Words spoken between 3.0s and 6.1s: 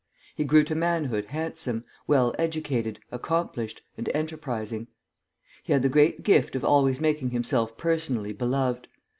accomplished, and enterprising. He had the